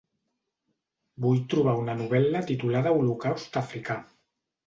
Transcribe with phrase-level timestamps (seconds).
[1.25, 4.01] Vull trobar una novel·la titulada Holocaust africà